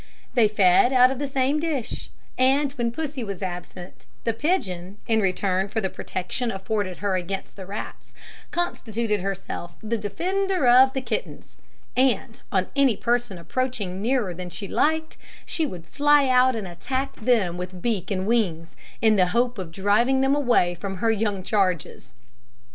They 0.33 0.47
fed 0.47 0.91
out 0.91 1.11
of 1.11 1.19
the 1.19 1.27
same 1.27 1.59
dish; 1.59 2.09
and 2.35 2.71
when 2.71 2.91
Pussy 2.91 3.23
was 3.23 3.43
absent, 3.43 4.07
the 4.23 4.33
pigeon, 4.33 4.97
in 5.05 5.21
return 5.21 5.67
for 5.69 5.79
the 5.79 5.91
protection 5.91 6.49
afforded 6.49 6.97
her 6.97 7.15
against 7.15 7.55
the 7.55 7.67
rats, 7.67 8.11
constituted 8.49 9.21
herself 9.21 9.73
the 9.83 9.99
defender 9.99 10.65
of 10.65 10.93
the 10.93 11.01
kittens 11.03 11.55
and 11.95 12.41
on 12.51 12.69
any 12.75 12.97
person 12.97 13.37
approaching 13.37 14.01
nearer 14.01 14.33
than 14.33 14.49
she 14.49 14.67
liked, 14.67 15.17
she 15.45 15.67
would 15.67 15.85
fly 15.85 16.27
out 16.27 16.55
and 16.55 16.67
attack 16.67 17.17
them 17.17 17.55
with 17.55 17.79
beak 17.79 18.09
and 18.09 18.25
wings, 18.25 18.75
in 19.03 19.17
the 19.17 19.27
hope 19.37 19.59
of 19.59 19.71
driving 19.71 20.21
them 20.21 20.33
away 20.35 20.73
from 20.73 20.97
her 20.97 21.11
young 21.11 21.43
charges. 21.43 22.13